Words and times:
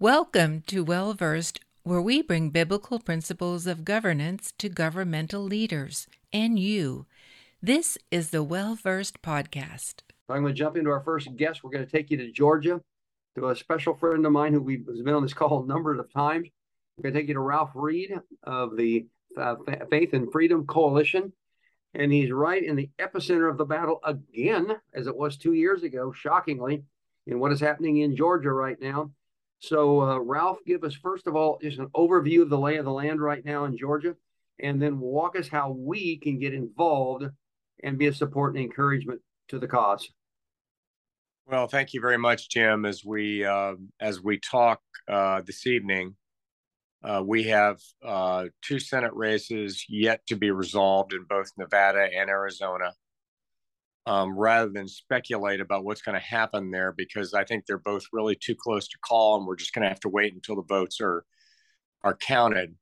Welcome 0.00 0.62
to 0.68 0.82
Well 0.82 1.12
Versed, 1.12 1.60
where 1.82 2.00
we 2.00 2.22
bring 2.22 2.48
biblical 2.48 3.00
principles 3.00 3.66
of 3.66 3.84
governance 3.84 4.50
to 4.56 4.70
governmental 4.70 5.42
leaders 5.42 6.06
and 6.32 6.58
you. 6.58 7.04
This 7.60 7.98
is 8.10 8.30
the 8.30 8.42
Well 8.42 8.76
Versed 8.76 9.20
Podcast. 9.20 9.96
I'm 10.30 10.40
going 10.40 10.54
to 10.54 10.58
jump 10.58 10.78
into 10.78 10.88
our 10.88 11.02
first 11.02 11.36
guest. 11.36 11.62
We're 11.62 11.72
going 11.72 11.84
to 11.84 11.92
take 11.92 12.10
you 12.10 12.16
to 12.16 12.32
Georgia 12.32 12.80
to 13.36 13.50
a 13.50 13.54
special 13.54 13.94
friend 13.94 14.24
of 14.24 14.32
mine 14.32 14.54
who 14.54 14.62
we've 14.62 14.86
been 14.86 15.12
on 15.12 15.22
this 15.22 15.34
call 15.34 15.64
a 15.64 15.66
number 15.66 15.94
of 15.94 16.10
times. 16.10 16.48
We're 16.96 17.02
going 17.02 17.12
to 17.12 17.20
take 17.20 17.28
you 17.28 17.34
to 17.34 17.40
Ralph 17.40 17.72
Reed 17.74 18.18
of 18.44 18.78
the 18.78 19.06
uh, 19.36 19.56
Faith 19.90 20.14
and 20.14 20.32
Freedom 20.32 20.66
Coalition. 20.66 21.30
And 21.92 22.10
he's 22.10 22.32
right 22.32 22.64
in 22.64 22.74
the 22.74 22.88
epicenter 22.98 23.50
of 23.50 23.58
the 23.58 23.66
battle 23.66 24.00
again, 24.02 24.78
as 24.94 25.08
it 25.08 25.14
was 25.14 25.36
two 25.36 25.52
years 25.52 25.82
ago, 25.82 26.10
shockingly, 26.10 26.84
in 27.26 27.38
what 27.38 27.52
is 27.52 27.60
happening 27.60 27.98
in 27.98 28.16
Georgia 28.16 28.50
right 28.50 28.80
now. 28.80 29.10
So, 29.60 30.00
uh, 30.00 30.18
Ralph, 30.18 30.58
give 30.66 30.84
us 30.84 30.94
first 30.94 31.26
of 31.26 31.36
all 31.36 31.58
just 31.62 31.78
an 31.78 31.88
overview 31.88 32.42
of 32.42 32.48
the 32.48 32.58
lay 32.58 32.76
of 32.76 32.86
the 32.86 32.90
land 32.90 33.20
right 33.20 33.44
now 33.44 33.66
in 33.66 33.76
Georgia, 33.76 34.16
and 34.58 34.80
then 34.80 34.98
walk 34.98 35.38
us 35.38 35.48
how 35.48 35.70
we 35.70 36.18
can 36.18 36.38
get 36.38 36.54
involved 36.54 37.24
and 37.82 37.98
be 37.98 38.06
a 38.06 38.14
support 38.14 38.54
and 38.54 38.64
encouragement 38.64 39.20
to 39.48 39.58
the 39.58 39.68
cause. 39.68 40.10
Well, 41.46 41.66
thank 41.66 41.92
you 41.92 42.00
very 42.00 42.16
much, 42.16 42.48
Jim. 42.48 42.86
As 42.86 43.04
we 43.04 43.44
uh, 43.44 43.74
as 44.00 44.22
we 44.22 44.38
talk 44.38 44.80
uh, 45.08 45.42
this 45.42 45.66
evening, 45.66 46.16
uh, 47.04 47.22
we 47.24 47.44
have 47.44 47.78
uh, 48.02 48.46
two 48.62 48.78
Senate 48.78 49.12
races 49.14 49.84
yet 49.88 50.26
to 50.28 50.36
be 50.36 50.50
resolved 50.50 51.12
in 51.12 51.24
both 51.28 51.50
Nevada 51.58 52.08
and 52.16 52.30
Arizona 52.30 52.92
um, 54.06 54.36
rather 54.36 54.70
than 54.70 54.88
speculate 54.88 55.60
about 55.60 55.84
what's 55.84 56.02
going 56.02 56.18
to 56.18 56.26
happen 56.26 56.70
there 56.70 56.92
because 56.92 57.34
I 57.34 57.44
think 57.44 57.66
they're 57.66 57.78
both 57.78 58.04
really 58.12 58.36
too 58.36 58.54
close 58.54 58.88
to 58.88 58.98
call, 58.98 59.36
and 59.36 59.46
we're 59.46 59.56
just 59.56 59.74
going 59.74 59.82
to 59.82 59.88
have 59.88 60.00
to 60.00 60.08
wait 60.08 60.34
until 60.34 60.56
the 60.56 60.62
votes 60.62 61.00
are 61.00 61.24
are 62.02 62.16
counted. 62.16 62.74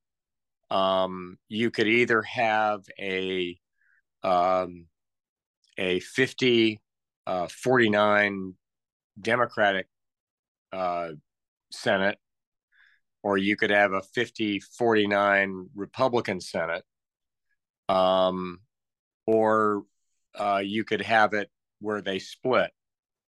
Um, 0.70 1.38
you 1.48 1.70
could 1.70 1.88
either 1.88 2.22
have 2.22 2.82
a 3.00 3.58
um, 4.22 4.86
a 5.76 6.00
50 6.00 6.80
uh, 7.26 7.48
49 7.48 8.54
Democratic 9.20 9.86
uh, 10.72 11.10
Senate, 11.70 12.18
or 13.22 13.38
you 13.38 13.56
could 13.56 13.70
have 13.70 13.92
a 13.92 14.02
50 14.02 14.60
49 14.60 15.68
Republican 15.74 16.40
Senate, 16.40 16.84
um, 17.88 18.60
or 19.26 19.84
uh, 20.38 20.62
you 20.64 20.84
could 20.84 21.02
have 21.02 21.34
it 21.34 21.50
where 21.80 22.00
they 22.00 22.18
split, 22.18 22.70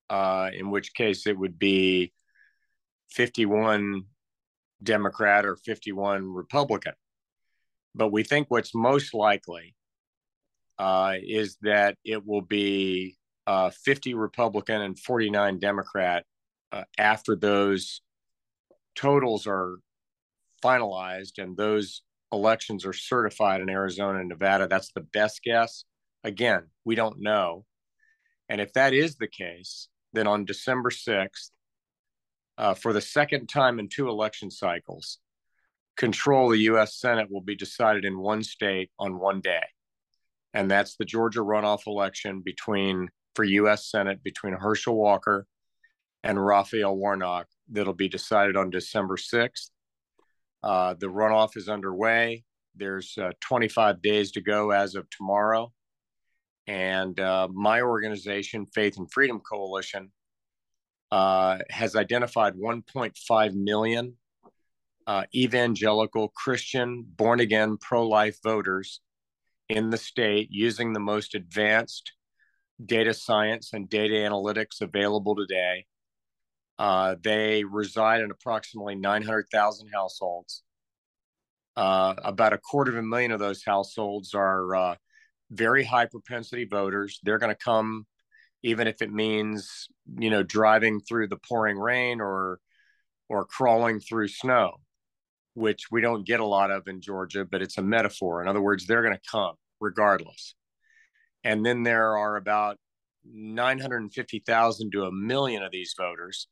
uh, 0.10 0.50
in 0.54 0.70
which 0.72 0.94
case 0.94 1.28
it 1.28 1.38
would 1.38 1.58
be 1.58 2.14
51 3.10 4.04
Democrat 4.84 5.46
or 5.46 5.56
51 5.56 6.34
Republican. 6.34 6.94
But 7.94 8.12
we 8.12 8.24
think 8.24 8.48
what's 8.50 8.76
most 8.76 9.14
likely 9.14 9.76
uh, 10.78 11.16
is 11.22 11.58
that 11.62 11.98
it 12.04 12.26
will 12.26 12.42
be 12.42 13.18
uh, 13.48 13.70
50 13.70 14.14
Republican 14.16 14.82
and 14.82 15.00
49 15.00 15.60
Democrat 15.60 16.26
uh, 16.72 16.84
after 16.98 17.36
those 17.36 18.02
totals 18.96 19.48
are 19.48 19.78
finalized 20.64 21.38
and 21.38 21.56
those 21.56 22.02
elections 22.32 22.86
are 22.86 22.94
certified 22.94 23.62
in 23.62 23.70
Arizona 23.70 24.20
and 24.20 24.30
Nevada. 24.30 24.68
That's 24.68 24.92
the 24.92 25.02
best 25.02 25.42
guess. 25.44 25.86
Again, 26.26 26.64
we 26.84 26.96
don't 26.96 27.22
know. 27.22 27.66
And 28.50 28.60
if 28.60 28.74
that 28.74 28.94
is 28.94 29.16
the 29.16 29.28
case, 29.28 29.90
then 30.12 30.26
on 30.26 30.44
December 30.44 30.90
6th, 30.90 31.52
uh, 32.58 32.74
for 32.74 32.94
the 32.94 33.02
second 33.02 33.46
time 33.48 33.78
in 33.78 33.90
two 33.90 34.10
election 34.10 34.50
cycles, 34.50 35.20
control 35.96 36.48
of 36.48 36.54
the 36.54 36.64
U.S. 36.64 36.96
Senate 37.00 37.30
will 37.30 37.42
be 37.42 37.56
decided 37.56 38.06
in 38.06 38.18
one 38.18 38.42
state 38.42 38.90
on 38.98 39.20
one 39.20 39.40
day. 39.40 39.64
And 40.56 40.70
that's 40.70 40.96
the 40.96 41.06
Georgia 41.06 41.42
runoff 41.42 41.86
election 41.86 42.42
between 42.44 43.10
for 43.36 43.44
U.S. 43.44 43.92
Senate 43.92 44.24
between 44.24 44.54
Herschel 44.54 44.96
Walker 44.96 45.46
and 46.24 46.44
Raphael 46.44 46.96
Warnock 46.96 47.46
that'll 47.70 47.94
be 47.94 48.10
decided 48.10 48.58
on 48.58 48.72
December 48.72 49.18
6th. 49.18 49.70
Uh, 50.64 50.96
the 50.98 51.08
runoff 51.08 51.56
is 51.56 51.70
underway. 51.70 52.46
There's 52.76 53.16
uh, 53.22 53.32
25 53.42 54.02
days 54.02 54.32
to 54.32 54.42
go 54.42 54.72
as 54.72 54.96
of 54.96 55.08
tomorrow. 55.12 55.72
And 56.68 57.20
uh, 57.20 57.48
my 57.52 57.82
organization, 57.82 58.66
Faith 58.66 58.98
and 58.98 59.12
Freedom 59.12 59.40
Coalition, 59.40 60.12
uh, 61.12 61.60
has 61.70 61.96
identified 61.96 62.56
1.5 62.56 63.54
million 63.54 64.18
uh, 65.08 65.24
evangelical 65.34 66.30
Christian, 66.30 67.06
born 67.08 67.40
again, 67.40 67.78
pro 67.78 68.08
life 68.08 68.40
voters 68.44 69.02
in 69.70 69.90
the 69.90 69.98
state 69.98 70.50
using 70.52 70.94
the 70.94 71.00
most 71.00 71.36
advanced 71.36 72.14
data 72.84 73.14
science 73.14 73.74
and 73.74 73.90
data 73.90 74.16
analytics 74.16 74.82
available 74.82 75.36
today. 75.36 75.86
Uh, 76.78 77.16
they 77.24 77.64
reside 77.64 78.22
in 78.22 78.32
approximately 78.32 78.96
900,000 78.96 79.90
households. 79.94 80.64
Uh, 81.78 82.16
about 82.24 82.54
a 82.54 82.58
quarter 82.58 82.92
of 82.92 82.98
a 82.98 83.02
million 83.02 83.32
of 83.32 83.40
those 83.40 83.64
households 83.64 84.34
are 84.34 84.76
uh, 84.76 84.96
very 85.52 85.84
high 85.84 86.06
propensity 86.06 86.66
voters. 86.66 87.20
They're 87.24 87.38
going 87.38 87.54
to 87.54 87.64
come, 87.64 88.06
even 88.64 88.88
if 88.88 89.02
it 89.02 89.12
means 89.12 89.88
you 90.18 90.30
know 90.30 90.44
driving 90.44 91.00
through 91.00 91.28
the 91.28 91.38
pouring 91.38 91.78
rain 91.78 92.22
or 92.22 92.60
or 93.30 93.46
crawling 93.46 94.00
through 94.00 94.28
snow, 94.28 94.76
which 95.54 95.86
we 95.92 96.02
don't 96.02 96.28
get 96.28 96.40
a 96.40 96.46
lot 96.46 96.72
of 96.72 96.88
in 96.88 97.02
Georgia, 97.02 97.46
but 97.46 97.62
it's 97.62 97.78
a 97.78 97.82
metaphor. 97.82 98.42
In 98.42 98.48
other 98.48 98.62
words, 98.62 98.86
they're 98.86 99.02
going 99.02 99.16
to 99.16 99.30
come 99.32 99.56
regardless. 99.80 100.56
And 101.44 101.66
then 101.66 101.84
there 101.84 102.18
are 102.18 102.36
about 102.38 102.78
950,000 103.32 104.92
to 104.92 105.06
a 105.06 105.12
million 105.12 105.64
of 105.64 105.72
these 105.72 105.94
voters 105.98 106.48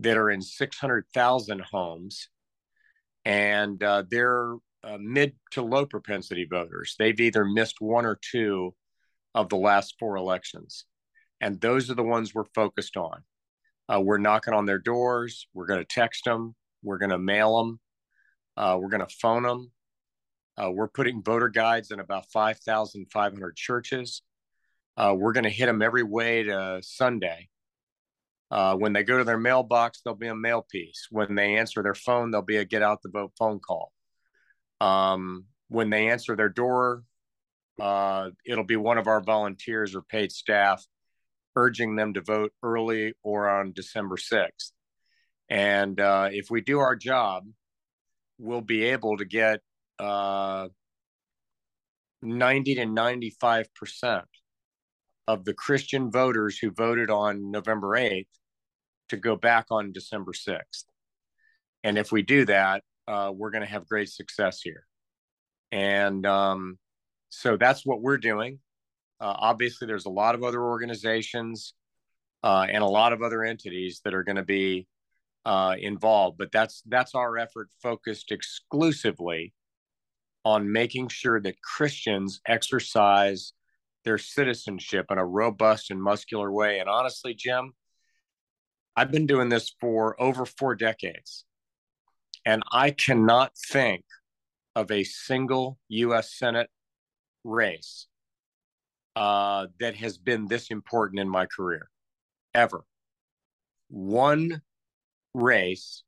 that 0.00 0.16
are 0.16 0.30
in 0.30 0.42
600,000 0.42 1.62
homes. 1.70 2.28
And 3.24 3.82
uh, 3.82 4.04
they're 4.10 4.54
uh, 4.84 4.98
mid 5.00 5.34
to 5.52 5.62
low 5.62 5.86
propensity 5.86 6.46
voters. 6.48 6.94
They've 6.98 7.18
either 7.18 7.44
missed 7.44 7.80
one 7.80 8.06
or 8.06 8.18
two 8.20 8.74
of 9.34 9.48
the 9.48 9.56
last 9.56 9.94
four 9.98 10.16
elections. 10.16 10.84
And 11.40 11.60
those 11.60 11.90
are 11.90 11.94
the 11.94 12.02
ones 12.02 12.34
we're 12.34 12.44
focused 12.54 12.96
on. 12.96 13.22
Uh, 13.88 14.00
we're 14.00 14.18
knocking 14.18 14.54
on 14.54 14.66
their 14.66 14.78
doors. 14.78 15.46
We're 15.52 15.66
going 15.66 15.80
to 15.80 15.84
text 15.84 16.24
them. 16.24 16.54
We're 16.82 16.98
going 16.98 17.10
to 17.10 17.18
mail 17.18 17.58
them. 17.58 17.80
Uh, 18.56 18.78
we're 18.80 18.88
going 18.88 19.06
to 19.06 19.16
phone 19.20 19.42
them. 19.42 19.70
Uh, 20.56 20.70
we're 20.70 20.88
putting 20.88 21.22
voter 21.22 21.48
guides 21.48 21.90
in 21.90 21.98
about 21.98 22.30
5,500 22.32 23.56
churches. 23.56 24.22
Uh, 24.96 25.14
we're 25.16 25.32
going 25.32 25.44
to 25.44 25.50
hit 25.50 25.66
them 25.66 25.82
every 25.82 26.04
way 26.04 26.44
to 26.44 26.78
Sunday. 26.82 27.48
Uh, 28.50 28.76
when 28.76 28.92
they 28.92 29.02
go 29.02 29.18
to 29.18 29.24
their 29.24 29.38
mailbox, 29.38 30.00
there'll 30.00 30.16
be 30.16 30.28
a 30.28 30.34
mail 30.34 30.64
piece. 30.70 31.08
When 31.10 31.34
they 31.34 31.56
answer 31.56 31.82
their 31.82 31.94
phone, 31.94 32.30
there'll 32.30 32.46
be 32.46 32.58
a 32.58 32.64
get 32.64 32.82
out 32.82 33.02
the 33.02 33.08
vote 33.08 33.32
phone 33.36 33.58
call. 33.58 33.93
Um, 34.84 35.46
when 35.68 35.88
they 35.88 36.08
answer 36.08 36.36
their 36.36 36.50
door, 36.50 37.04
uh, 37.80 38.30
it'll 38.44 38.64
be 38.64 38.76
one 38.76 38.98
of 38.98 39.06
our 39.06 39.22
volunteers 39.22 39.94
or 39.94 40.02
paid 40.02 40.30
staff 40.30 40.84
urging 41.56 41.96
them 41.96 42.12
to 42.14 42.20
vote 42.20 42.52
early 42.62 43.14
or 43.22 43.48
on 43.48 43.72
December 43.72 44.16
6th. 44.16 44.72
And 45.48 45.98
uh, 46.00 46.28
if 46.32 46.50
we 46.50 46.60
do 46.60 46.80
our 46.80 46.96
job, 46.96 47.44
we'll 48.38 48.60
be 48.60 48.84
able 48.84 49.16
to 49.16 49.24
get 49.24 49.60
uh, 49.98 50.68
90 52.22 52.74
to 52.74 52.84
95% 52.84 54.22
of 55.26 55.44
the 55.44 55.54
Christian 55.54 56.10
voters 56.10 56.58
who 56.58 56.70
voted 56.70 57.08
on 57.08 57.50
November 57.50 57.96
8th 57.96 58.26
to 59.08 59.16
go 59.16 59.36
back 59.36 59.66
on 59.70 59.92
December 59.92 60.32
6th. 60.32 60.84
And 61.82 61.96
if 61.96 62.12
we 62.12 62.22
do 62.22 62.44
that, 62.46 62.82
uh, 63.06 63.32
we're 63.34 63.50
going 63.50 63.64
to 63.64 63.70
have 63.70 63.88
great 63.88 64.08
success 64.08 64.60
here. 64.60 64.86
And 65.72 66.24
um, 66.26 66.78
so 67.28 67.56
that's 67.56 67.84
what 67.84 68.00
we're 68.00 68.18
doing. 68.18 68.58
Uh, 69.20 69.34
obviously, 69.36 69.86
there's 69.86 70.06
a 70.06 70.10
lot 70.10 70.34
of 70.34 70.42
other 70.42 70.62
organizations 70.62 71.74
uh, 72.42 72.66
and 72.68 72.82
a 72.82 72.86
lot 72.86 73.12
of 73.12 73.22
other 73.22 73.42
entities 73.42 74.00
that 74.04 74.14
are 74.14 74.22
going 74.22 74.36
to 74.36 74.44
be 74.44 74.86
uh, 75.44 75.76
involved, 75.78 76.38
but 76.38 76.50
that's 76.52 76.82
that's 76.86 77.14
our 77.14 77.36
effort 77.36 77.68
focused 77.82 78.32
exclusively 78.32 79.52
on 80.44 80.70
making 80.70 81.08
sure 81.08 81.40
that 81.40 81.60
Christians 81.62 82.40
exercise 82.46 83.52
their 84.04 84.18
citizenship 84.18 85.06
in 85.10 85.18
a 85.18 85.24
robust 85.24 85.90
and 85.90 86.02
muscular 86.02 86.52
way. 86.52 86.78
And 86.78 86.88
honestly, 86.88 87.34
Jim, 87.34 87.72
I've 88.96 89.10
been 89.10 89.26
doing 89.26 89.48
this 89.48 89.74
for 89.80 90.20
over 90.20 90.44
four 90.44 90.74
decades. 90.74 91.44
And 92.44 92.62
I 92.72 92.90
cannot 92.90 93.56
think 93.56 94.04
of 94.74 94.90
a 94.90 95.04
single 95.04 95.78
U.S. 95.88 96.34
Senate 96.34 96.68
race 97.42 98.06
uh, 99.16 99.66
that 99.80 99.94
has 99.96 100.18
been 100.18 100.46
this 100.46 100.68
important 100.70 101.20
in 101.20 101.28
my 101.28 101.46
career, 101.46 101.88
ever. 102.54 102.84
One 103.88 104.62
race 105.32 106.02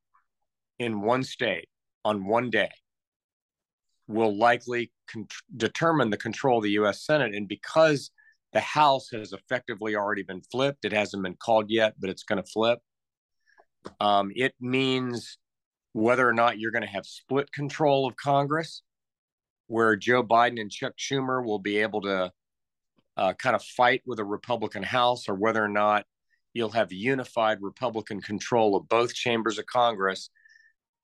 in 0.79 1.01
one 1.01 1.23
state 1.23 1.69
on 2.05 2.27
one 2.27 2.51
day 2.51 2.71
will 4.09 4.37
likely 4.37 4.93
con- 5.11 5.27
determine 5.57 6.11
the 6.11 6.17
control 6.17 6.59
of 6.59 6.65
the 6.65 6.71
U.S. 6.71 7.05
Senate. 7.05 7.35
And 7.35 7.49
because 7.49 8.11
the 8.53 8.61
House 8.61 9.09
has 9.13 9.33
effectively 9.33 9.97
already 9.97 10.23
been 10.23 10.43
flipped, 10.51 10.85
it 10.85 10.93
hasn't 10.93 11.23
been 11.23 11.37
called 11.37 11.71
yet, 11.71 11.95
but 11.99 12.11
it's 12.11 12.23
going 12.23 12.43
to 12.43 12.51
flip. 12.51 12.79
Um, 14.01 14.33
it 14.35 14.55
means 14.61 15.39
whether 15.97 16.29
or 16.29 16.33
not 16.33 16.59
you're 16.59 16.73
going 16.73 16.83
to 16.83 16.89
have 16.89 17.07
split 17.07 17.51
control 17.53 18.07
of 18.07 18.17
Congress, 18.17 18.83
where 19.67 19.97
Joe 19.97 20.23
Biden 20.23 20.61
and 20.61 20.71
Chuck 20.71 20.95
Schumer 20.99 21.45
will 21.45 21.59
be 21.59 21.79
able 21.79 22.03
to 22.03 22.33
uh, 23.17 23.33
kind 23.35 23.57
of 23.57 23.63
fight 23.63 24.03
with 24.07 24.19
a 24.19 24.25
Republican 24.25 24.83
House, 24.83 25.29
or 25.29 25.35
whether 25.35 25.63
or 25.63 25.69
not 25.69 26.05
you'll 26.55 26.71
have 26.71 26.93
unified 26.93 27.59
Republican 27.61 28.21
control 28.21 28.77
of 28.77 28.89
both 28.89 29.15
chambers 29.15 29.59
of 29.59 29.67
Congress 29.67 30.31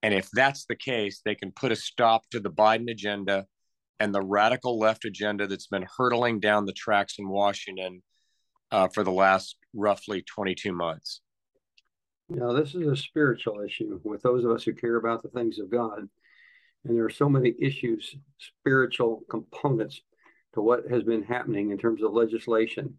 and 0.02 0.12
if 0.12 0.28
that's 0.32 0.66
the 0.66 0.76
case, 0.76 1.22
they 1.24 1.34
can 1.34 1.52
put 1.52 1.72
a 1.72 1.76
stop 1.76 2.28
to 2.30 2.40
the 2.40 2.50
Biden 2.50 2.90
agenda 2.90 3.46
and 4.00 4.12
the 4.12 4.20
radical 4.20 4.78
left 4.78 5.04
agenda 5.04 5.46
that's 5.46 5.68
been 5.68 5.86
hurtling 5.96 6.40
down 6.40 6.66
the 6.66 6.72
tracks 6.72 7.18
in 7.18 7.28
Washington 7.28 8.02
uh, 8.72 8.88
for 8.88 9.04
the 9.04 9.12
last 9.12 9.56
roughly 9.72 10.22
22 10.22 10.72
months. 10.72 11.20
Now, 12.34 12.52
this 12.52 12.74
is 12.74 12.86
a 12.86 12.96
spiritual 12.96 13.60
issue 13.60 14.00
with 14.04 14.22
those 14.22 14.44
of 14.44 14.50
us 14.52 14.64
who 14.64 14.72
care 14.72 14.96
about 14.96 15.22
the 15.22 15.28
things 15.28 15.58
of 15.58 15.70
God. 15.70 16.08
And 16.84 16.96
there 16.96 17.04
are 17.04 17.10
so 17.10 17.28
many 17.28 17.54
issues, 17.60 18.16
spiritual 18.38 19.22
components 19.28 20.00
to 20.54 20.62
what 20.62 20.88
has 20.90 21.02
been 21.02 21.22
happening 21.22 21.70
in 21.70 21.78
terms 21.78 22.02
of 22.02 22.12
legislation, 22.12 22.94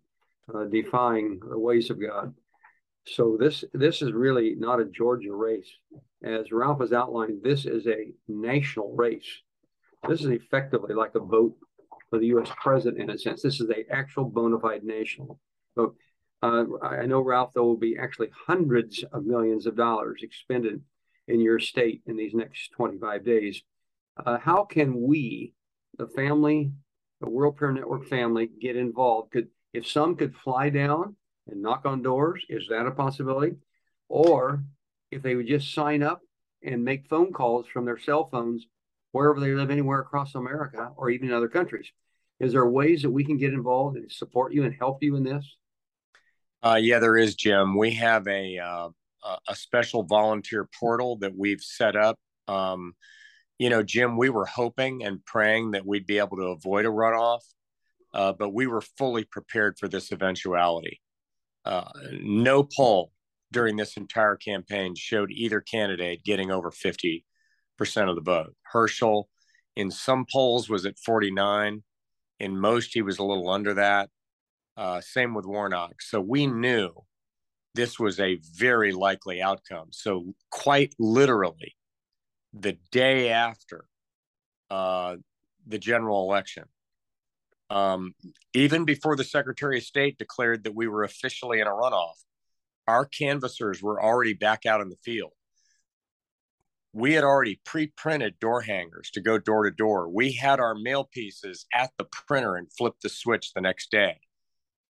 uh, 0.54 0.66
defying 0.66 1.40
the 1.50 1.58
ways 1.58 1.90
of 1.90 2.00
God. 2.00 2.34
So 3.06 3.36
this 3.38 3.66
this 3.74 4.02
is 4.02 4.14
really 4.14 4.56
not 4.58 4.80
a 4.80 4.86
Georgia 4.86 5.34
race. 5.34 5.70
As 6.24 6.52
Ralph 6.52 6.80
has 6.80 6.94
outlined, 6.94 7.42
this 7.44 7.66
is 7.66 7.86
a 7.88 8.14
national 8.28 8.96
race. 8.96 9.42
This 10.08 10.22
is 10.22 10.28
effectively 10.28 10.94
like 10.94 11.16
a 11.16 11.20
vote 11.20 11.56
for 12.10 12.20
the 12.20 12.28
U.S. 12.28 12.50
president 12.62 13.02
in 13.02 13.10
a 13.10 13.18
sense. 13.18 13.42
This 13.42 13.60
is 13.60 13.70
a 13.70 13.92
actual 13.92 14.26
bona 14.26 14.60
fide 14.60 14.84
national 14.84 15.40
vote. 15.76 15.98
Uh, 16.44 16.66
I 16.82 17.06
know, 17.06 17.22
Ralph, 17.22 17.54
there 17.54 17.64
will 17.64 17.78
be 17.78 17.98
actually 17.98 18.28
hundreds 18.48 19.02
of 19.14 19.26
millions 19.26 19.66
of 19.66 19.78
dollars 19.78 20.20
expended 20.24 20.82
in 21.30 21.40
your 21.40 21.58
state 21.58 22.02
in 22.06 22.18
these 22.18 22.34
next 22.34 22.72
25 22.76 23.24
days. 23.24 23.64
Uh, 24.18 24.38
how 24.38 24.66
can 24.66 25.02
we, 25.02 25.54
the 25.98 26.08
family, 26.08 26.74
the 27.22 27.30
World 27.30 27.56
Prayer 27.56 27.72
Network 27.72 28.10
family, 28.10 28.50
get 28.60 28.76
involved? 28.76 29.32
Could 29.32 29.48
if 29.72 29.88
some 29.88 30.18
could 30.18 30.36
fly 30.36 30.70
down 30.70 31.16
and 31.48 31.62
knock 31.62 31.86
on 31.86 32.02
doors? 32.02 32.44
Is 32.50 32.68
that 32.68 32.88
a 32.88 32.92
possibility? 32.92 33.56
Or 34.10 34.66
if 35.12 35.22
they 35.22 35.36
would 35.36 35.48
just 35.48 35.74
sign 35.74 36.04
up 36.04 36.20
and 36.62 36.84
make 36.84 37.08
phone 37.08 37.32
calls 37.32 37.68
from 37.68 37.86
their 37.86 37.98
cell 37.98 38.28
phones 38.30 38.68
wherever 39.14 39.40
they 39.40 39.54
live, 39.54 39.72
anywhere 39.72 40.02
across 40.02 40.36
America 40.36 40.92
or 40.98 41.10
even 41.10 41.30
in 41.30 41.34
other 41.34 41.48
countries. 41.48 41.90
Is 42.42 42.52
there 42.52 42.68
ways 42.68 43.04
that 43.04 43.12
we 43.12 43.24
can 43.24 43.38
get 43.38 43.54
involved 43.54 43.96
and 43.96 44.12
support 44.12 44.52
you 44.52 44.66
and 44.66 44.76
help 44.76 45.02
you 45.02 45.16
in 45.16 45.24
this? 45.24 45.56
Uh, 46.64 46.80
yeah, 46.82 47.00
there 47.00 47.18
is, 47.18 47.36
Jim. 47.36 47.78
We 47.78 47.92
have 47.96 48.28
a 48.28 48.58
uh, 48.58 48.90
a 49.48 49.56
special 49.56 50.04
volunteer 50.04 50.68
portal 50.80 51.18
that 51.18 51.36
we've 51.36 51.62
set 51.62 51.96
up. 51.96 52.18
Um, 52.48 52.94
you 53.58 53.70
know, 53.70 53.84
Jim, 53.84 54.18
we 54.18 54.30
were 54.30 54.46
hoping 54.46 55.04
and 55.04 55.24
praying 55.26 55.72
that 55.72 55.86
we'd 55.86 56.06
be 56.06 56.18
able 56.18 56.38
to 56.38 56.48
avoid 56.48 56.86
a 56.86 56.90
runoff, 56.90 57.42
uh, 58.14 58.34
but 58.34 58.54
we 58.54 58.68
were 58.68 58.82
fully 58.82 59.24
prepared 59.24 59.78
for 59.78 59.88
this 59.88 60.12
eventuality. 60.12 61.02
Uh, 61.66 61.90
no 62.22 62.64
poll 62.64 63.12
during 63.52 63.78
this 63.78 63.96
entire 63.96 64.36
campaign 64.36 64.96
showed 64.96 65.32
either 65.32 65.62
candidate 65.62 66.24
getting 66.24 66.52
over 66.52 66.72
50% 66.72 67.24
of 68.10 68.16
the 68.16 68.22
vote. 68.22 68.54
Herschel, 68.64 69.30
in 69.76 69.92
some 69.92 70.26
polls, 70.32 70.70
was 70.70 70.86
at 70.86 71.00
49. 71.00 71.84
In 72.40 72.60
most, 72.60 72.94
he 72.94 73.02
was 73.02 73.20
a 73.20 73.24
little 73.24 73.50
under 73.50 73.76
that. 73.76 74.10
Uh, 74.76 75.02
same 75.02 75.34
with 75.34 75.46
Warnock. 75.46 76.02
So 76.02 76.20
we 76.20 76.48
knew 76.48 76.94
this 77.76 78.00
was 78.00 78.20
a 78.20 78.40
very 78.56 78.92
likely 78.92 79.42
outcome. 79.42 79.88
So, 79.92 80.34
quite 80.52 80.94
literally, 81.00 81.76
the 82.54 82.78
day 82.92 83.30
after 83.30 83.86
uh, 84.70 85.16
the 85.66 85.80
general 85.80 86.24
election, 86.30 86.66
um, 87.70 88.14
even 88.54 88.86
before 88.86 89.16
the 89.16 89.24
Secretary 89.24 89.78
of 89.78 89.84
State 89.84 90.18
declared 90.18 90.64
that 90.64 90.76
we 90.76 90.88
were 90.88 91.04
officially 91.04 91.60
in 91.60 91.68
a 91.68 91.72
runoff, 91.72 92.14
our 92.88 93.06
canvassers 93.06 93.82
were 93.82 94.02
already 94.02 94.34
back 94.34 94.66
out 94.66 94.82
in 94.82 94.90
the 94.90 94.98
field. 95.04 95.32
We 96.92 97.14
had 97.14 97.24
already 97.24 97.60
pre 97.66 97.88
printed 97.88 98.40
door 98.40 98.62
hangers 98.62 99.10
to 99.12 99.22
go 99.22 99.40
door 99.40 99.64
to 99.64 99.72
door. 99.72 100.10
We 100.10 100.34
had 100.34 100.60
our 100.60 100.76
mail 100.76 101.10
pieces 101.12 101.66
at 101.74 101.90
the 101.98 102.04
printer 102.04 102.56
and 102.56 102.72
flipped 102.72 103.02
the 103.02 103.10
switch 103.10 103.54
the 103.54 103.62
next 103.62 103.90
day. 103.90 104.20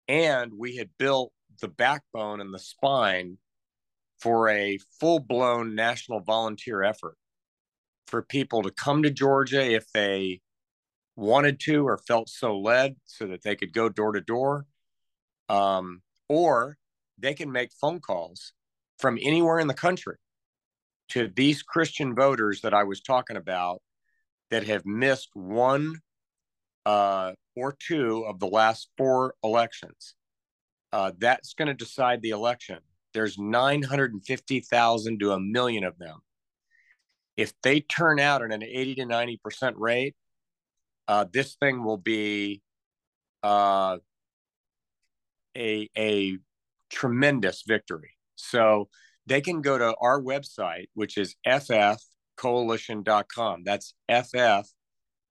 And 0.07 0.53
we 0.57 0.75
had 0.75 0.89
built 0.97 1.31
the 1.61 1.67
backbone 1.67 2.41
and 2.41 2.53
the 2.53 2.59
spine 2.59 3.37
for 4.19 4.49
a 4.49 4.79
full 4.99 5.19
blown 5.19 5.75
national 5.75 6.21
volunteer 6.21 6.83
effort 6.83 7.17
for 8.07 8.21
people 8.21 8.63
to 8.63 8.71
come 8.71 9.03
to 9.03 9.09
Georgia 9.09 9.63
if 9.63 9.91
they 9.93 10.41
wanted 11.15 11.59
to 11.59 11.87
or 11.87 11.97
felt 11.97 12.29
so 12.29 12.57
led 12.57 12.95
so 13.05 13.27
that 13.27 13.43
they 13.43 13.55
could 13.55 13.73
go 13.73 13.89
door 13.89 14.13
to 14.13 14.21
door. 14.21 14.65
Um, 15.49 16.01
or 16.29 16.77
they 17.17 17.33
can 17.33 17.51
make 17.51 17.71
phone 17.73 17.99
calls 17.99 18.53
from 18.97 19.19
anywhere 19.21 19.59
in 19.59 19.67
the 19.67 19.73
country 19.73 20.15
to 21.09 21.27
these 21.27 21.61
Christian 21.61 22.15
voters 22.15 22.61
that 22.61 22.73
I 22.73 22.83
was 22.83 23.01
talking 23.01 23.35
about 23.35 23.81
that 24.49 24.63
have 24.65 24.85
missed 24.85 25.29
one 25.33 25.99
uh, 26.85 27.33
or 27.55 27.75
two 27.77 28.25
of 28.27 28.39
the 28.39 28.47
last 28.47 28.89
four 28.97 29.35
elections. 29.43 30.15
Uh, 30.91 31.11
that's 31.17 31.53
going 31.53 31.67
to 31.67 31.73
decide 31.73 32.21
the 32.21 32.31
election. 32.31 32.79
There's 33.13 33.37
950,000 33.37 35.19
to 35.19 35.31
a 35.31 35.39
million 35.39 35.83
of 35.83 35.97
them. 35.97 36.19
If 37.35 37.53
they 37.63 37.81
turn 37.81 38.19
out 38.19 38.43
at 38.43 38.51
an 38.51 38.63
80 38.63 38.95
to 38.95 39.05
90% 39.05 39.73
rate, 39.77 40.15
uh, 41.07 41.25
this 41.31 41.55
thing 41.55 41.83
will 41.83 41.97
be 41.97 42.61
uh, 43.41 43.97
a 45.57 45.89
a 45.97 46.37
tremendous 46.91 47.63
victory. 47.67 48.11
So 48.35 48.89
they 49.25 49.41
can 49.41 49.61
go 49.61 49.77
to 49.77 49.95
our 49.99 50.21
website, 50.21 50.87
which 50.93 51.17
is 51.17 51.35
ffcoalition.com. 51.45 53.63
That's 53.63 53.93
FF 54.09 54.69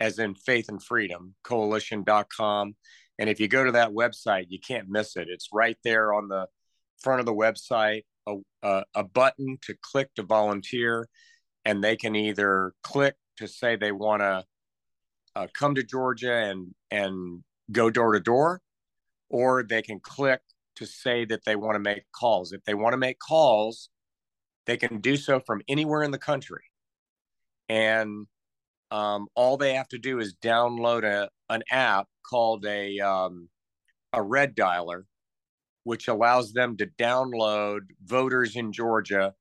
as 0.03 0.19
in 0.19 0.35
faith 0.35 0.69
and 0.69 0.83
freedom, 0.83 1.33
coalition.com. 1.45 2.75
And 3.21 3.31
if 3.31 3.39
you 3.39 3.47
go 3.47 3.63
to 3.63 3.71
that 3.73 3.91
website, 3.91 4.47
you 4.49 4.59
can't 4.59 4.89
miss 4.89 5.15
it. 5.17 5.29
It's 5.31 5.51
right 5.53 5.77
there 5.85 6.13
on 6.13 6.27
the 6.27 6.49
front 7.01 7.21
of 7.21 7.27
the 7.27 7.33
website, 7.33 8.03
a, 8.27 8.35
a, 8.65 8.85
a 8.97 9.05
button 9.05 9.59
to 9.63 9.77
click 9.81 10.13
to 10.17 10.25
volunteer. 10.25 11.09
And 11.65 11.85
they 11.85 11.95
can 11.95 12.17
either 12.17 12.73
click 12.83 13.15
to 13.37 13.47
say 13.47 13.77
they 13.77 13.93
want 13.93 14.23
to 14.23 14.45
uh, 15.37 15.47
come 15.57 15.77
to 15.77 15.85
Georgia 15.85 16.35
and 16.35 16.75
and 16.91 17.45
go 17.71 17.89
door 17.89 18.13
to 18.13 18.21
door, 18.21 18.61
or 19.31 19.63
they 19.63 19.83
can 19.83 20.01
click 20.01 20.41
to 20.77 20.85
say 20.85 21.25
that 21.27 21.45
they 21.47 21.55
want 21.55 21.77
to 21.77 21.79
make 21.79 22.03
calls. 22.11 22.53
If 22.53 22.65
they 22.65 22.75
want 22.75 22.95
to 22.95 22.99
make 22.99 23.21
calls, 23.21 23.89
they 24.67 24.77
can 24.77 24.99
do 24.99 25.17
so 25.17 25.39
from 25.39 25.63
anywhere 25.69 26.03
in 26.03 26.11
the 26.11 26.19
country, 26.19 26.65
and 27.69 28.27
um, 28.93 29.27
all 29.35 29.57
they 29.57 29.75
have 29.75 29.89
to 29.89 29.99
do 29.99 30.19
is 30.19 30.37
download 30.45 31.05
a 31.05 31.31
an 31.49 31.63
app 31.71 32.09
called 32.29 32.67
a 32.67 33.01
um, 33.01 33.49
a 34.13 34.23
red 34.23 34.55
dialer, 34.55 35.05
which 35.85 36.09
allows 36.09 36.53
them 36.53 36.77
to 36.77 36.87
download 36.87 37.81
voters 38.05 38.55
in 38.55 38.71
Georgia, 38.71 39.33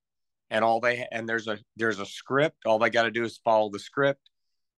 and 0.50 0.64
all 0.64 0.80
they 0.80 1.06
and 1.12 1.28
there's 1.28 1.50
a 1.50 1.60
there's 1.76 2.00
a 2.00 2.06
script. 2.06 2.60
All 2.66 2.80
they 2.80 2.90
got 2.90 3.04
to 3.04 3.12
do 3.12 3.26
is 3.26 3.42
follow 3.44 3.70
the 3.70 3.80
script. 3.80 4.30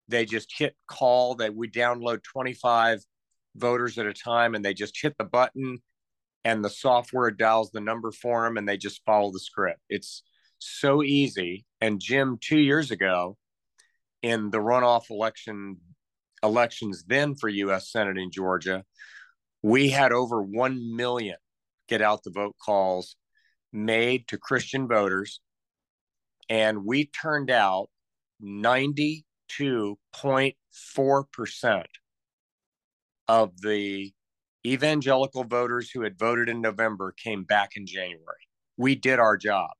They 0.08 0.24
just 0.24 0.50
hit 0.56 0.74
call. 0.88 1.34
That 1.34 1.54
we 1.54 1.68
download 1.68 2.22
25 2.22 3.04
voters 3.54 3.98
at 3.98 4.06
a 4.06 4.14
time 4.14 4.54
and 4.54 4.64
they 4.64 4.72
just 4.72 4.98
hit 5.00 5.14
the 5.18 5.24
button 5.24 5.82
and 6.46 6.64
the 6.64 6.70
software 6.70 7.30
dials 7.30 7.70
the 7.70 7.80
number 7.80 8.10
for 8.10 8.44
them 8.44 8.56
and 8.56 8.66
they 8.66 8.78
just 8.78 9.04
follow 9.04 9.30
the 9.30 9.38
script. 9.38 9.80
It's 9.90 10.22
so 10.58 11.02
easy. 11.02 11.66
And 11.82 12.00
jim 12.00 12.38
two 12.40 12.58
years 12.58 12.90
ago 12.90 13.36
in 14.22 14.50
the 14.50 14.58
runoff 14.58 15.10
election 15.10 15.76
elections 16.42 17.04
then 17.06 17.34
for 17.34 17.48
us 17.48 17.90
senate 17.90 18.18
in 18.18 18.30
georgia 18.30 18.84
we 19.62 19.90
had 19.90 20.12
over 20.12 20.42
1 20.42 20.96
million 20.96 21.36
get 21.88 22.02
out 22.02 22.22
the 22.22 22.30
vote 22.30 22.56
calls 22.64 23.16
made 23.72 24.26
to 24.28 24.38
christian 24.38 24.88
voters 24.88 25.40
and 26.48 26.84
we 26.84 27.06
turned 27.06 27.50
out 27.50 27.88
90 28.40 29.24
2.4% 29.58 31.84
of 33.28 33.60
the 33.60 34.12
evangelical 34.66 35.44
voters 35.44 35.90
who 35.90 36.02
had 36.02 36.18
voted 36.18 36.48
in 36.48 36.60
November 36.60 37.12
came 37.12 37.44
back 37.44 37.70
in 37.76 37.86
January. 37.86 38.48
We 38.76 38.94
did 38.94 39.18
our 39.18 39.36
job. 39.36 39.70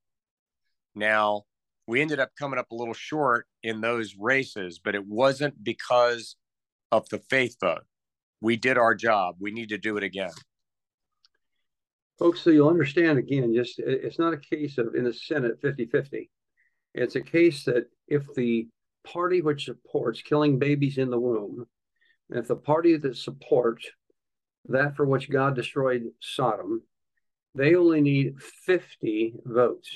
Now, 0.94 1.44
we 1.92 2.00
ended 2.00 2.20
up 2.20 2.30
coming 2.38 2.58
up 2.58 2.70
a 2.70 2.74
little 2.74 2.94
short 2.94 3.46
in 3.62 3.82
those 3.82 4.16
races, 4.18 4.80
but 4.82 4.94
it 4.94 5.06
wasn't 5.06 5.62
because 5.62 6.36
of 6.90 7.06
the 7.10 7.18
faith 7.18 7.58
vote. 7.60 7.84
We 8.40 8.56
did 8.56 8.78
our 8.78 8.94
job. 8.94 9.36
We 9.38 9.50
need 9.50 9.68
to 9.68 9.76
do 9.76 9.98
it 9.98 10.02
again. 10.02 10.30
Folks, 12.18 12.40
so 12.40 12.48
you'll 12.48 12.70
understand 12.70 13.18
again, 13.18 13.52
just 13.54 13.78
it's 13.78 14.18
not 14.18 14.32
a 14.32 14.38
case 14.38 14.78
of 14.78 14.94
in 14.94 15.04
the 15.04 15.12
Senate 15.12 15.60
50 15.60 15.84
50. 15.84 16.30
It's 16.94 17.16
a 17.16 17.20
case 17.20 17.64
that 17.64 17.90
if 18.08 18.22
the 18.32 18.68
party 19.04 19.42
which 19.42 19.66
supports 19.66 20.22
killing 20.22 20.58
babies 20.58 20.96
in 20.96 21.10
the 21.10 21.20
womb, 21.20 21.66
if 22.30 22.48
the 22.48 22.56
party 22.56 22.96
that 22.96 23.18
supports 23.18 23.86
that 24.70 24.96
for 24.96 25.04
which 25.04 25.28
God 25.28 25.54
destroyed 25.54 26.04
Sodom, 26.20 26.84
they 27.54 27.74
only 27.74 28.00
need 28.00 28.40
50 28.40 29.34
votes. 29.44 29.90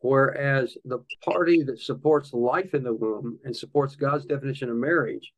Whereas 0.00 0.76
the 0.84 1.00
party 1.24 1.62
that 1.64 1.80
supports 1.80 2.32
life 2.32 2.74
in 2.74 2.84
the 2.84 2.94
womb 2.94 3.38
and 3.44 3.56
supports 3.56 3.96
God's 3.96 4.26
definition 4.26 4.70
of 4.70 4.76
marriage 4.76 5.32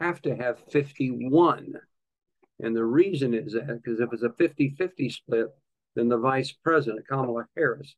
have 0.00 0.22
to 0.22 0.36
have 0.36 0.60
51. 0.70 1.74
And 2.60 2.76
the 2.76 2.84
reason 2.84 3.34
is 3.34 3.52
that 3.54 3.66
because 3.66 4.00
if 4.00 4.12
it's 4.12 4.22
a 4.22 4.30
50 4.30 4.76
50 4.78 5.10
split, 5.10 5.48
then 5.94 6.08
the 6.08 6.18
vice 6.18 6.52
president, 6.52 7.06
Kamala 7.08 7.46
Harris, 7.56 7.94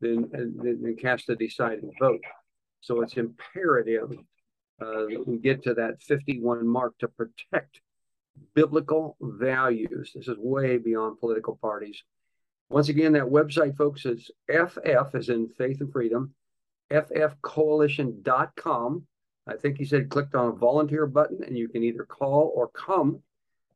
then, 0.00 0.28
then 0.32 0.96
cast 1.00 1.26
the 1.26 1.36
deciding 1.36 1.90
vote. 1.98 2.22
So 2.80 3.02
it's 3.02 3.16
imperative 3.16 4.12
uh, 4.80 4.86
that 4.86 5.24
we 5.26 5.38
get 5.38 5.62
to 5.64 5.74
that 5.74 6.02
51 6.02 6.66
mark 6.66 6.96
to 6.98 7.08
protect 7.08 7.80
biblical 8.54 9.16
values. 9.20 10.12
This 10.14 10.28
is 10.28 10.36
way 10.38 10.78
beyond 10.78 11.20
political 11.20 11.58
parties. 11.60 12.02
Once 12.70 12.88
again, 12.88 13.12
that 13.12 13.24
website, 13.24 13.76
folks, 13.76 14.06
is 14.06 14.30
FF, 14.48 15.14
as 15.14 15.28
in 15.28 15.48
faith 15.58 15.80
and 15.80 15.92
freedom, 15.92 16.32
ffcoalition.com. 16.90 19.02
I 19.46 19.56
think 19.56 19.78
he 19.78 19.84
said 19.84 20.08
clicked 20.08 20.36
on 20.36 20.48
a 20.48 20.52
volunteer 20.52 21.06
button 21.06 21.44
and 21.44 21.58
you 21.58 21.68
can 21.68 21.82
either 21.82 22.04
call 22.04 22.52
or 22.54 22.68
come 22.68 23.20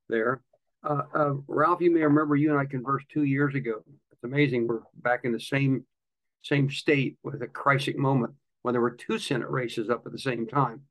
there. 0.09 0.41
Uh, 0.85 1.03
uh, 1.13 1.33
Ralph, 1.49 1.81
you 1.81 1.91
may 1.91 2.03
remember 2.03 2.37
you 2.37 2.51
and 2.51 2.61
I 2.61 2.67
conversed 2.67 3.09
two 3.09 3.25
years 3.25 3.57
ago. 3.57 3.83
It's 4.13 4.23
amazing. 4.23 4.69
We're 4.69 4.83
back 4.95 5.25
in 5.25 5.33
the 5.33 5.41
same 5.41 5.85
same 6.43 6.71
state 6.71 7.17
with 7.23 7.43
a 7.43 7.47
crisis 7.47 7.95
moment 7.97 8.35
when 8.63 8.75
there 8.75 8.83
were 8.83 8.91
two 8.91 9.19
Senate 9.19 9.49
races 9.49 9.89
up 9.89 10.05
at 10.07 10.13
the 10.13 10.19
same 10.19 10.47
time. 10.47 10.83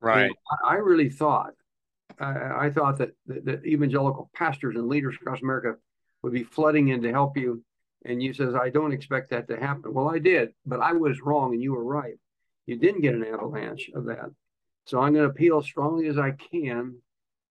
Right. 0.00 0.30
I, 0.64 0.74
I 0.74 0.76
really 0.76 1.08
thought, 1.08 1.54
I, 2.20 2.66
I 2.66 2.70
thought 2.70 2.98
that, 2.98 3.12
that, 3.26 3.44
that 3.46 3.64
evangelical 3.64 4.30
pastors 4.34 4.76
and 4.76 4.86
leaders 4.86 5.16
across 5.20 5.40
America 5.40 5.76
would 6.22 6.32
be 6.32 6.44
flooding 6.44 6.88
in 6.88 7.02
to 7.02 7.12
help 7.12 7.36
you. 7.36 7.62
And 8.04 8.22
you 8.22 8.32
says, 8.32 8.54
I 8.54 8.70
don't 8.70 8.92
expect 8.92 9.30
that 9.30 9.48
to 9.48 9.58
happen. 9.58 9.92
Well, 9.92 10.08
I 10.08 10.18
did, 10.18 10.50
but 10.64 10.80
I 10.80 10.92
was 10.92 11.20
wrong 11.20 11.52
and 11.52 11.62
you 11.62 11.72
were 11.72 11.84
right. 11.84 12.14
You 12.66 12.76
didn't 12.76 13.00
get 13.00 13.14
an 13.14 13.24
avalanche 13.24 13.90
of 13.94 14.04
that. 14.06 14.30
So 14.86 15.00
I'm 15.00 15.14
going 15.14 15.24
to 15.24 15.30
appeal 15.30 15.58
as 15.58 15.64
strongly 15.64 16.06
as 16.06 16.18
I 16.18 16.32
can 16.32 16.96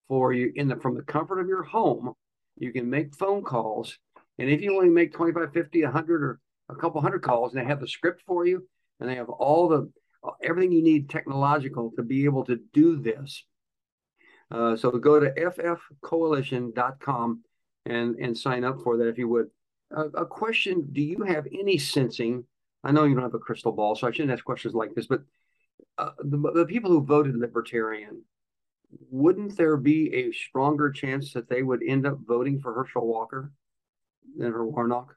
for 0.08 0.32
you 0.32 0.52
in 0.54 0.68
the 0.68 0.76
from 0.76 0.94
the 0.94 1.02
comfort 1.02 1.40
of 1.40 1.48
your 1.48 1.62
home. 1.62 2.14
You 2.56 2.72
can 2.72 2.88
make 2.88 3.14
phone 3.14 3.42
calls. 3.42 3.98
And 4.38 4.48
if 4.48 4.62
you 4.62 4.74
only 4.74 4.88
make 4.88 5.12
25, 5.12 5.52
50, 5.52 5.84
100 5.84 6.22
or 6.22 6.40
a 6.68 6.74
couple 6.74 7.00
hundred 7.00 7.22
calls 7.22 7.52
and 7.52 7.62
they 7.62 7.68
have 7.68 7.80
the 7.80 7.88
script 7.88 8.22
for 8.26 8.46
you 8.46 8.66
and 9.00 9.08
they 9.08 9.14
have 9.14 9.28
all 9.28 9.68
the 9.68 9.90
everything 10.42 10.72
you 10.72 10.82
need 10.82 11.08
technological 11.08 11.92
to 11.96 12.02
be 12.02 12.24
able 12.24 12.44
to 12.44 12.58
do 12.72 13.00
this. 13.00 13.44
Uh, 14.50 14.76
so 14.76 14.90
go 14.90 15.20
to 15.20 15.30
ffcoalition.com 15.30 17.40
and 17.88 18.16
and 18.16 18.36
sign 18.36 18.64
up 18.64 18.80
for 18.82 18.96
that 18.96 19.08
if 19.08 19.18
you 19.18 19.28
would. 19.28 19.48
Uh, 19.96 20.10
a 20.10 20.26
question: 20.26 20.88
Do 20.92 21.02
you 21.02 21.22
have 21.22 21.46
any 21.46 21.78
sensing? 21.78 22.44
I 22.84 22.92
know 22.92 23.04
you 23.04 23.14
don't 23.14 23.24
have 23.24 23.34
a 23.34 23.38
crystal 23.38 23.72
ball, 23.72 23.96
so 23.96 24.06
I 24.06 24.12
shouldn't 24.12 24.32
ask 24.32 24.44
questions 24.44 24.74
like 24.74 24.94
this. 24.94 25.06
But 25.06 25.22
uh, 25.96 26.10
the, 26.20 26.52
the 26.52 26.66
people 26.66 26.90
who 26.90 27.02
voted 27.02 27.36
libertarian, 27.36 28.22
wouldn't 29.10 29.56
there 29.56 29.76
be 29.76 30.14
a 30.14 30.32
stronger 30.32 30.90
chance 30.90 31.32
that 31.32 31.48
they 31.48 31.62
would 31.62 31.82
end 31.86 32.06
up 32.06 32.18
voting 32.26 32.60
for 32.60 32.72
Herschel 32.72 33.06
Walker 33.06 33.52
than 34.36 34.52
for 34.52 34.66
Warnock? 34.66 35.16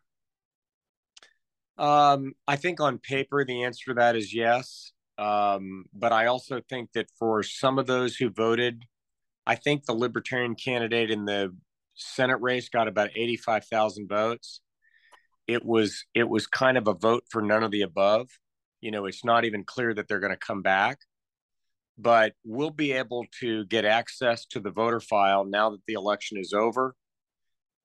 Um, 1.77 2.33
I 2.47 2.55
think 2.55 2.79
on 2.79 2.97
paper 2.97 3.43
the 3.45 3.63
answer 3.63 3.91
to 3.91 3.93
that 3.95 4.15
is 4.15 4.33
yes. 4.33 4.93
Um, 5.17 5.85
but 5.93 6.11
I 6.11 6.27
also 6.27 6.61
think 6.67 6.93
that 6.93 7.09
for 7.19 7.43
some 7.43 7.77
of 7.77 7.85
those 7.85 8.15
who 8.15 8.29
voted, 8.29 8.85
I 9.45 9.55
think 9.55 9.85
the 9.85 9.93
Libertarian 9.93 10.55
candidate 10.55 11.11
in 11.11 11.25
the 11.25 11.55
Senate 11.95 12.39
race 12.41 12.69
got 12.69 12.87
about 12.87 13.09
85,000 13.15 14.07
votes. 14.07 14.61
It 15.47 15.65
was 15.65 16.05
it 16.13 16.29
was 16.29 16.47
kind 16.47 16.77
of 16.77 16.87
a 16.87 16.93
vote 16.93 17.23
for 17.29 17.41
none 17.41 17.63
of 17.63 17.71
the 17.71 17.81
above. 17.81 18.29
You 18.79 18.91
know, 18.91 19.05
it's 19.05 19.25
not 19.25 19.45
even 19.45 19.63
clear 19.63 19.93
that 19.93 20.07
they're 20.07 20.19
going 20.19 20.33
to 20.33 20.37
come 20.37 20.61
back. 20.61 20.99
But 21.97 22.33
we'll 22.43 22.71
be 22.71 22.93
able 22.93 23.25
to 23.41 23.65
get 23.65 23.85
access 23.85 24.45
to 24.47 24.59
the 24.59 24.71
voter 24.71 24.99
file 24.99 25.45
now 25.45 25.69
that 25.71 25.81
the 25.87 25.93
election 25.93 26.37
is 26.37 26.53
over. 26.53 26.95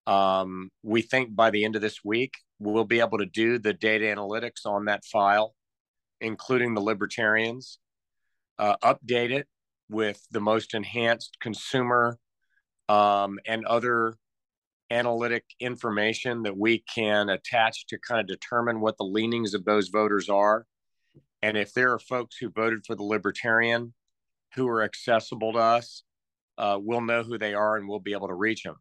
Um, 0.06 0.70
we 0.82 1.02
think 1.02 1.34
by 1.34 1.50
the 1.50 1.64
end 1.64 1.76
of 1.76 1.82
this 1.82 1.98
week, 2.04 2.34
we'll 2.58 2.84
be 2.84 3.00
able 3.00 3.18
to 3.18 3.26
do 3.26 3.58
the 3.58 3.72
data 3.72 4.04
analytics 4.04 4.64
on 4.64 4.84
that 4.86 5.04
file, 5.04 5.54
including 6.20 6.74
the 6.74 6.80
libertarians, 6.80 7.78
uh, 8.58 8.76
update 8.82 9.32
it 9.32 9.48
with 9.88 10.24
the 10.30 10.40
most 10.40 10.74
enhanced 10.74 11.36
consumer 11.40 12.18
um, 12.88 13.38
and 13.46 13.64
other 13.66 14.16
analytic 14.90 15.44
information 15.60 16.42
that 16.44 16.56
we 16.56 16.84
can 16.92 17.28
attach 17.28 17.86
to 17.86 17.98
kind 17.98 18.20
of 18.20 18.26
determine 18.26 18.80
what 18.80 18.96
the 18.98 19.04
leanings 19.04 19.54
of 19.54 19.64
those 19.64 19.88
voters 19.88 20.28
are. 20.28 20.66
And 21.42 21.56
if 21.56 21.72
there 21.72 21.92
are 21.92 21.98
folks 21.98 22.36
who 22.36 22.50
voted 22.50 22.84
for 22.86 22.94
the 22.94 23.02
Libertarian 23.02 23.92
who 24.54 24.68
are 24.68 24.82
accessible 24.82 25.52
to 25.52 25.58
us, 25.58 26.02
uh, 26.58 26.78
we'll 26.80 27.00
know 27.00 27.22
who 27.22 27.36
they 27.36 27.54
are 27.54 27.76
and 27.76 27.88
we'll 27.88 28.00
be 28.00 28.12
able 28.12 28.28
to 28.28 28.34
reach 28.34 28.62
them. 28.62 28.76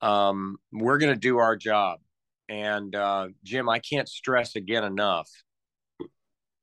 Um, 0.00 0.56
we're 0.72 0.98
going 0.98 1.12
to 1.12 1.20
do 1.20 1.38
our 1.38 1.56
job. 1.56 2.00
And 2.48 2.94
uh, 2.94 3.28
Jim, 3.44 3.68
I 3.68 3.78
can't 3.78 4.08
stress 4.08 4.56
again 4.56 4.82
enough. 4.82 5.28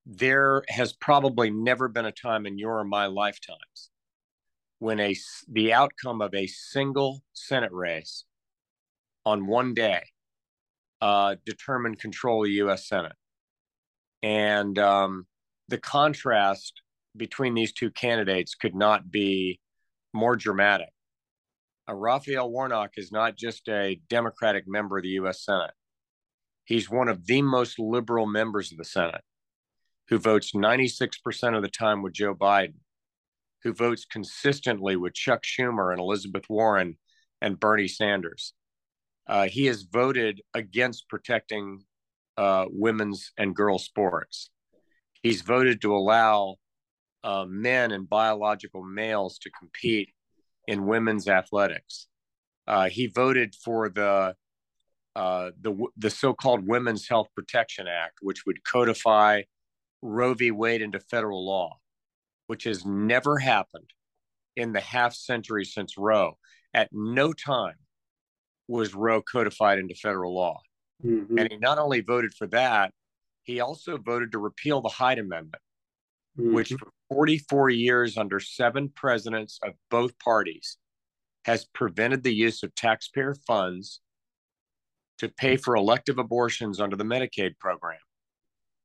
There 0.05 0.63
has 0.67 0.93
probably 0.93 1.49
never 1.49 1.87
been 1.87 2.05
a 2.05 2.11
time 2.11 2.45
in 2.45 2.57
your 2.57 2.79
or 2.79 2.83
my 2.83 3.05
lifetimes 3.05 3.89
when 4.79 4.99
a 4.99 5.15
the 5.47 5.73
outcome 5.73 6.21
of 6.21 6.33
a 6.33 6.47
single 6.47 7.21
Senate 7.33 7.71
race 7.71 8.25
on 9.25 9.47
one 9.47 9.73
day 9.73 10.03
uh, 11.01 11.35
determined 11.45 11.99
control 11.99 12.43
of 12.43 12.47
the 12.47 12.53
U.S. 12.53 12.87
Senate, 12.87 13.15
and 14.23 14.77
um, 14.79 15.25
the 15.67 15.77
contrast 15.77 16.81
between 17.15 17.53
these 17.53 17.73
two 17.73 17.89
candidates 17.91 18.55
could 18.55 18.75
not 18.75 19.09
be 19.09 19.59
more 20.13 20.35
dramatic. 20.35 20.89
Uh, 21.89 21.95
Raphael 21.95 22.49
Warnock 22.49 22.91
is 22.97 23.11
not 23.11 23.35
just 23.35 23.67
a 23.69 23.99
Democratic 24.09 24.65
member 24.67 24.97
of 24.97 25.03
the 25.03 25.09
U.S. 25.09 25.43
Senate; 25.43 25.73
he's 26.65 26.89
one 26.89 27.07
of 27.07 27.25
the 27.25 27.41
most 27.41 27.79
liberal 27.79 28.27
members 28.27 28.71
of 28.71 28.77
the 28.77 28.85
Senate, 28.85 29.21
who 30.09 30.19
votes 30.19 30.51
96% 30.51 31.55
of 31.55 31.63
the 31.63 31.69
time 31.69 32.03
with 32.03 32.13
Joe 32.13 32.35
Biden 32.35 32.75
who 33.63 33.73
votes 33.73 34.05
consistently 34.05 34.95
with 34.95 35.13
Chuck 35.13 35.43
Schumer 35.43 35.91
and 35.91 35.99
Elizabeth 35.99 36.45
Warren 36.49 36.97
and 37.41 37.59
Bernie 37.59 37.87
Sanders. 37.87 38.53
Uh, 39.27 39.47
he 39.47 39.65
has 39.65 39.83
voted 39.83 40.41
against 40.53 41.09
protecting 41.09 41.83
uh, 42.37 42.65
women's 42.69 43.31
and 43.37 43.55
girls' 43.55 43.85
sports. 43.85 44.49
He's 45.21 45.41
voted 45.41 45.81
to 45.81 45.95
allow 45.95 46.55
uh, 47.23 47.45
men 47.47 47.91
and 47.91 48.07
biological 48.07 48.83
males 48.83 49.37
to 49.39 49.49
compete 49.51 50.09
in 50.67 50.85
women's 50.85 51.27
athletics. 51.27 52.07
Uh, 52.67 52.89
he 52.89 53.07
voted 53.07 53.55
for 53.55 53.89
the 53.89 54.35
uh, 55.15 55.49
the 55.59 55.75
the 55.97 56.11
so-called 56.11 56.67
Women's 56.67 57.07
Health 57.07 57.27
Protection 57.35 57.87
Act, 57.87 58.19
which 58.21 58.45
would 58.45 58.63
codify 58.63 59.41
Roe 60.03 60.35
v. 60.35 60.51
Wade 60.51 60.83
into 60.83 60.99
federal 60.99 61.45
law 61.45 61.79
which 62.47 62.63
has 62.63 62.85
never 62.85 63.37
happened 63.37 63.91
in 64.55 64.73
the 64.73 64.81
half 64.81 65.13
century 65.13 65.63
since 65.63 65.97
Roe. 65.97 66.37
At 66.73 66.89
no 66.91 67.33
time 67.33 67.75
was 68.67 68.93
Roe 68.93 69.21
codified 69.21 69.79
into 69.79 69.95
federal 69.95 70.35
law. 70.35 70.59
Mm-hmm. 71.05 71.37
And 71.37 71.51
he 71.51 71.57
not 71.57 71.77
only 71.77 72.01
voted 72.01 72.33
for 72.33 72.47
that, 72.47 72.91
he 73.43 73.59
also 73.59 73.97
voted 73.97 74.31
to 74.31 74.39
repeal 74.39 74.81
the 74.81 74.89
Hyde 74.89 75.19
Amendment, 75.19 75.61
mm-hmm. 76.37 76.53
which 76.53 76.69
for 76.69 76.89
44 77.09 77.69
years 77.69 78.17
under 78.17 78.39
seven 78.39 78.89
presidents 78.89 79.59
of 79.63 79.73
both 79.89 80.17
parties 80.19 80.77
has 81.45 81.65
prevented 81.73 82.23
the 82.23 82.33
use 82.33 82.63
of 82.63 82.75
taxpayer 82.75 83.35
funds 83.47 84.01
to 85.19 85.29
pay 85.29 85.55
for 85.55 85.75
elective 85.75 86.17
abortions 86.19 86.79
under 86.79 86.95
the 86.95 87.05
Medicaid 87.05 87.57
program 87.57 87.99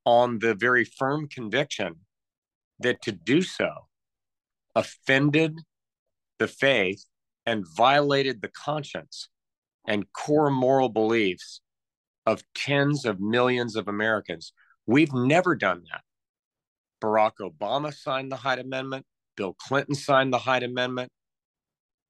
on 0.04 0.38
the 0.38 0.54
very 0.54 0.84
firm 0.84 1.28
conviction 1.28 1.96
that 2.82 3.02
to 3.02 3.12
do 3.12 3.42
so 3.42 3.70
offended 4.74 5.60
the 6.38 6.48
faith 6.48 7.04
and 7.46 7.64
violated 7.76 8.40
the 8.40 8.48
conscience 8.48 9.28
and 9.86 10.12
core 10.12 10.50
moral 10.50 10.88
beliefs 10.88 11.60
of 12.24 12.42
tens 12.54 13.04
of 13.04 13.20
millions 13.20 13.74
of 13.76 13.88
Americans 13.88 14.52
We've 14.86 15.12
never 15.12 15.54
done 15.54 15.84
that. 15.90 16.02
Barack 17.00 17.32
Obama 17.40 17.94
signed 17.94 18.32
the 18.32 18.36
Hyde 18.36 18.58
Amendment. 18.58 19.06
Bill 19.36 19.54
Clinton 19.54 19.94
signed 19.94 20.32
the 20.32 20.38
Hyde 20.38 20.62
Amendment. 20.62 21.10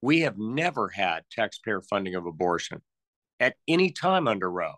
We 0.00 0.20
have 0.20 0.38
never 0.38 0.88
had 0.88 1.22
taxpayer 1.30 1.80
funding 1.82 2.14
of 2.14 2.26
abortion 2.26 2.82
at 3.38 3.54
any 3.68 3.90
time 3.90 4.26
under 4.26 4.50
Roe. 4.50 4.74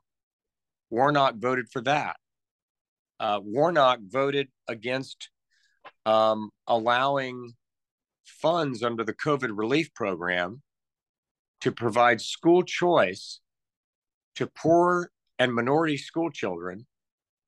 Warnock 0.90 1.36
voted 1.36 1.68
for 1.72 1.80
that. 1.82 2.16
Uh, 3.18 3.40
Warnock 3.42 4.00
voted 4.02 4.48
against 4.68 5.30
um, 6.06 6.50
allowing 6.66 7.52
funds 8.24 8.82
under 8.82 9.04
the 9.04 9.14
COVID 9.14 9.50
relief 9.56 9.92
program 9.94 10.62
to 11.60 11.72
provide 11.72 12.20
school 12.20 12.62
choice 12.62 13.40
to 14.36 14.46
poor 14.46 15.10
and 15.38 15.54
minority 15.54 15.96
school 15.96 16.30
children 16.30 16.86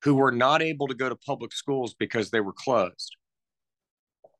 who 0.03 0.15
were 0.15 0.33
not 0.33 0.63
able 0.63 0.87
to 0.89 0.95
go 0.95 1.09
to 1.09 1.17
public 1.17 1.53
schools 1.53 1.95
because 1.95 2.31
they 2.31 2.41
were 2.41 2.53
closed. 2.53 3.17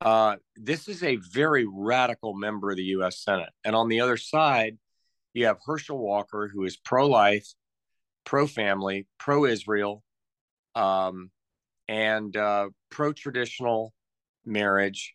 Uh, 0.01 0.37
this 0.57 0.89
is 0.89 1.03
a 1.03 1.17
very 1.17 1.67
radical 1.67 2.35
member 2.35 2.71
of 2.71 2.77
the 2.77 2.85
US 2.85 3.23
Senate. 3.23 3.51
And 3.65 3.75
on 3.75 3.89
the 3.89 4.01
other 4.01 4.17
side, 4.17 4.79
you 5.35 5.47
have 5.47 5.59
Herschel 5.65 5.99
Walker, 5.99 6.51
who 6.53 6.65
is 6.65 6.77
pro 6.77 7.07
life, 7.07 7.47
pro 8.25 8.47
family, 8.47 9.07
pro 9.19 9.45
Israel, 9.45 10.03
um, 10.75 11.31
and 11.89 12.37
uh, 12.37 12.69
pro 12.91 13.13
traditional 13.13 13.93
marriage, 14.47 15.15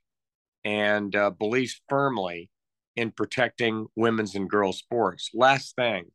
and 0.64 1.16
uh, 1.16 1.32
believes 1.32 1.82
firmly 1.90 2.50
in 2.96 3.12
protecting 3.12 3.88
women's 3.96 4.36
and 4.36 4.50
girls' 4.50 4.80
sports. 4.80 5.30
Last 5.34 5.76
thing 5.76 6.12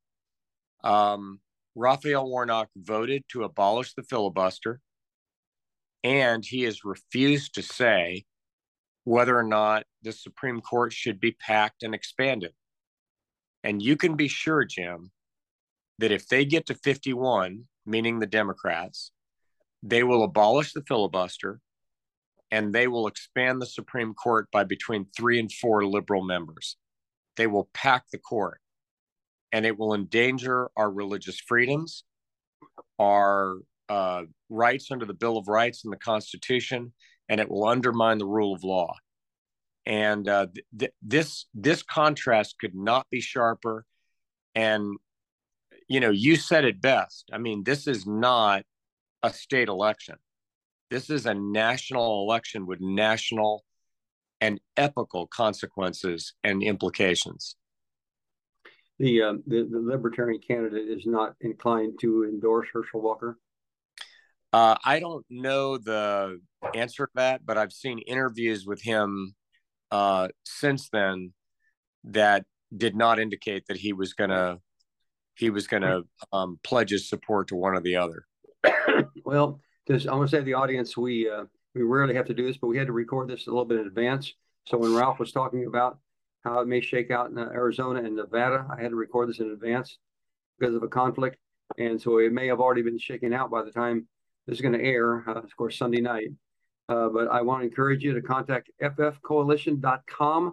um, 0.85 1.40
Raphael 1.75 2.28
Warnock 2.28 2.68
voted 2.76 3.25
to 3.30 3.44
abolish 3.44 3.94
the 3.94 4.02
filibuster, 4.02 4.80
and 6.04 6.44
he 6.44 6.62
has 6.62 6.85
refused 6.85 7.54
to 7.54 7.62
say 7.62 8.25
whether 9.04 9.37
or 9.37 9.42
not 9.42 9.85
the 10.02 10.12
Supreme 10.12 10.61
Court 10.61 10.92
should 10.92 11.20
be 11.20 11.32
packed 11.32 11.82
and 11.82 11.94
expanded. 11.94 12.52
And 13.62 13.82
you 13.82 13.96
can 13.96 14.16
be 14.16 14.28
sure, 14.28 14.64
Jim, 14.64 15.11
that 15.99 16.12
if 16.12 16.28
they 16.28 16.44
get 16.44 16.66
to 16.66 16.75
51, 16.75 17.64
meaning 17.85 18.18
the 18.18 18.26
Democrats, 18.26 19.12
they 19.82 20.02
will 20.02 20.25
abolish 20.25 20.73
the 20.73 20.82
filibuster 20.87 21.61
and 22.50 22.73
they 22.73 22.87
will 22.88 23.07
expand 23.07 23.61
the 23.61 23.67
Supreme 23.67 24.15
Court 24.15 24.49
by 24.53 24.65
between 24.65 25.07
three 25.17 25.38
and 25.38 25.50
four 25.53 25.85
liberal 25.85 26.25
members. 26.25 26.76
They 27.37 27.47
will 27.47 27.69
pack 27.75 28.05
the 28.11 28.19
court 28.19 28.61
and 29.53 29.65
it 29.67 29.79
will 29.79 29.95
endanger 29.95 30.71
our 30.76 30.91
religious 30.91 31.41
freedoms, 31.41 32.05
our 32.99 33.57
uh, 33.88 34.23
rights 34.49 34.91
under 34.91 35.07
the 35.07 35.15
Bill 35.15 35.37
of 35.37 35.49
Rights 35.49 35.85
and 35.85 35.93
the 35.93 35.99
Constitution, 35.99 36.93
and 37.29 37.41
it 37.41 37.49
will 37.49 37.67
undermine 37.67 38.19
the 38.19 38.26
rule 38.26 38.55
of 38.55 38.65
law. 38.65 38.95
And 39.85 40.29
uh, 40.29 40.49
th- 40.76 40.93
this 41.00 41.47
this 41.55 41.83
contrast 41.83 42.57
could 42.61 42.75
not 42.75 43.07
be 43.11 43.21
sharper. 43.21 43.85
And 44.55 44.97
you 45.88 46.00
know, 46.00 46.11
you 46.11 46.37
said 46.37 46.65
it 46.65 46.81
best. 46.81 47.31
I 47.33 47.38
mean, 47.38 47.62
this 47.62 47.87
is 47.87 48.07
not 48.07 48.65
a 49.23 49.33
state 49.33 49.69
election. 49.69 50.17
This 50.90 51.11
is 51.11 51.26
a 51.26 51.35
national 51.35 52.23
election 52.23 52.66
with 52.66 52.81
national 52.81 53.64
and 54.40 54.61
epical 54.76 55.26
consequences 55.26 56.35
and 56.45 56.62
implications. 56.62 57.57
The, 58.99 59.23
uh, 59.23 59.33
the, 59.47 59.69
the 59.71 59.81
libertarian 59.81 60.40
candidate 60.47 60.88
is 60.88 61.05
not 61.07 61.35
inclined 61.40 61.99
to 62.00 62.25
endorse 62.25 62.69
Herschel 62.73 63.02
Walker. 63.02 63.38
Uh, 64.52 64.76
I 64.85 65.00
don't 65.00 65.26
know 65.28 65.76
the 65.76 66.40
answer 66.75 67.07
to 67.07 67.12
that, 67.16 67.45
but 67.45 67.59
I've 67.59 67.73
seen 67.73 67.99
interviews 67.99 68.64
with 68.64 68.81
him 68.81 69.34
uh, 69.91 70.28
since 70.45 70.89
then 70.89 71.32
that 72.04 72.45
did 72.75 72.97
not 72.97 73.19
indicate 73.19 73.65
that 73.69 73.76
he 73.76 73.93
was 73.93 74.15
gonna 74.15 74.58
he 75.37 75.50
was 75.50 75.67
gonna 75.67 76.02
um, 76.32 76.58
pledge 76.63 76.91
his 76.91 77.08
support 77.08 77.49
to 77.49 77.56
one 77.56 77.75
or 77.75 77.80
the 77.80 77.97
other. 77.97 78.25
well, 79.25 79.60
just 79.88 80.08
I 80.08 80.14
want 80.14 80.28
to 80.28 80.36
say 80.36 80.38
to 80.40 80.44
the 80.44 80.54
audience, 80.54 80.96
we 80.96 81.30
uh, 81.30 81.44
we 81.75 81.82
rarely 81.82 82.14
have 82.14 82.26
to 82.26 82.34
do 82.34 82.46
this, 82.46 82.56
but 82.56 82.68
we 82.68 82.78
had 82.78 82.86
to 82.86 82.92
record 82.92 83.28
this 83.28 83.46
a 83.46 83.50
little 83.50 83.64
bit 83.64 83.80
in 83.80 83.86
advance. 83.86 84.34
So 84.66 84.78
when 84.78 84.94
Ralph 84.94 85.18
was 85.18 85.32
talking 85.32 85.66
about 85.66 85.99
how 86.44 86.60
it 86.60 86.68
may 86.68 86.80
shake 86.80 87.10
out 87.10 87.30
in 87.30 87.38
uh, 87.38 87.49
Arizona 87.52 88.02
and 88.02 88.16
Nevada, 88.16 88.66
I 88.70 88.80
had 88.80 88.90
to 88.90 88.96
record 88.96 89.28
this 89.28 89.40
in 89.40 89.50
advance 89.50 89.99
because 90.58 90.75
of 90.75 90.82
a 90.82 90.88
conflict, 90.88 91.38
and 91.78 92.00
so 92.00 92.18
it 92.18 92.32
may 92.32 92.46
have 92.49 92.60
already 92.60 92.82
been 92.82 92.99
shaken 92.99 93.32
out 93.32 93.50
by 93.50 93.62
the 93.62 93.70
time 93.70 94.06
this 94.46 94.56
is 94.56 94.62
going 94.62 94.75
to 94.75 94.82
air. 94.82 95.25
Uh, 95.28 95.34
of 95.34 95.56
course, 95.56 95.78
Sunday 95.78 96.00
night. 96.00 96.28
Uh, 96.88 97.08
but 97.08 97.28
I 97.28 97.42
want 97.42 97.62
to 97.62 97.66
encourage 97.66 98.04
you 98.04 98.14
to 98.14 98.22
contact 98.22 98.70
ffcoalition.com 98.80 100.52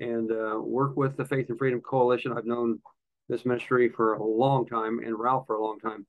and 0.00 0.32
uh, 0.32 0.60
work 0.60 0.96
with 0.96 1.16
the 1.16 1.24
Faith 1.24 1.48
and 1.50 1.58
Freedom 1.58 1.80
Coalition. 1.80 2.32
I've 2.36 2.46
known 2.46 2.80
this 3.28 3.46
ministry 3.46 3.88
for 3.88 4.14
a 4.14 4.24
long 4.24 4.66
time 4.66 4.98
and 4.98 5.18
Ralph 5.18 5.46
for 5.46 5.56
a 5.56 5.62
long 5.62 5.78
time 5.78 6.04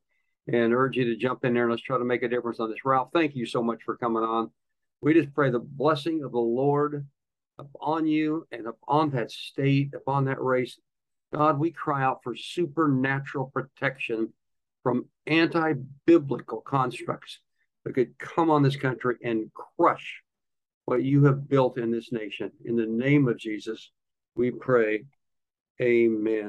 and 0.53 0.73
urge 0.73 0.97
you 0.97 1.05
to 1.05 1.15
jump 1.15 1.45
in 1.45 1.53
there 1.53 1.63
and 1.63 1.71
let's 1.71 1.83
try 1.83 1.97
to 1.97 2.03
make 2.03 2.23
a 2.23 2.27
difference 2.27 2.59
on 2.59 2.69
this. 2.69 2.85
Ralph, 2.85 3.09
thank 3.13 3.35
you 3.35 3.45
so 3.45 3.61
much 3.61 3.83
for 3.83 3.97
coming 3.97 4.23
on. 4.23 4.49
We 5.01 5.13
just 5.13 5.33
pray 5.33 5.49
the 5.49 5.59
blessing 5.59 6.23
of 6.23 6.31
the 6.31 6.39
Lord 6.39 7.05
upon 7.57 8.07
you 8.07 8.47
and 8.51 8.67
upon 8.67 9.11
that 9.11 9.31
state, 9.31 9.93
upon 9.93 10.25
that 10.25 10.41
race. 10.41 10.77
God, 11.33 11.59
we 11.59 11.71
cry 11.71 12.03
out 12.03 12.21
for 12.23 12.35
supernatural 12.35 13.51
protection 13.53 14.33
from 14.83 15.05
anti 15.27 15.73
biblical 16.05 16.61
constructs 16.61 17.39
that 17.85 17.93
could 17.93 18.17
come 18.17 18.49
on 18.49 18.63
this 18.63 18.75
country 18.75 19.15
and 19.23 19.51
crush 19.77 20.21
what 20.85 21.03
you 21.03 21.25
have 21.25 21.47
built 21.47 21.77
in 21.77 21.91
this 21.91 22.11
nation. 22.11 22.51
In 22.65 22.75
the 22.75 22.87
name 22.87 23.27
of 23.27 23.37
Jesus, 23.37 23.91
we 24.35 24.49
pray. 24.49 25.05
Amen. 25.81 26.48